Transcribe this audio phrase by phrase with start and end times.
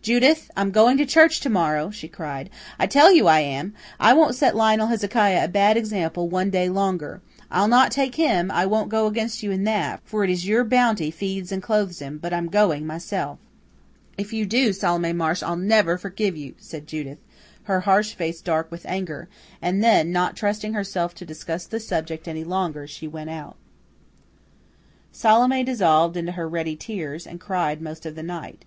[0.00, 2.48] "Judith, I'm going to church to morrow," she cried.
[2.78, 6.70] "I tell you I am, I won't set Lionel Hezekiah a bad example one day
[6.70, 7.20] longer.
[7.50, 10.64] I'll not take him; I won't go against you in that, for it is your
[10.64, 13.38] bounty feeds and clothes him; but I'm going myself."
[14.16, 17.18] "If you do, Salome Marsh, I'll never forgive you," said Judith,
[17.64, 19.28] her harsh face dark with anger;
[19.60, 23.56] and then, not trusting herself to discuss the subject any longer, she went out.
[25.12, 28.64] Salome dissolved into her ready tears, and cried most of the night.